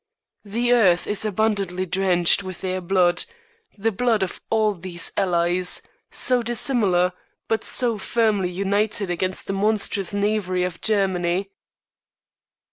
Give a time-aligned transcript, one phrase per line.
[0.43, 3.23] The earth is abundantly drenched with their blood,
[3.77, 7.13] the blood of all these Allies, so dissimilar,
[7.47, 11.51] but so firmly united against the monstrous knavery of Germany.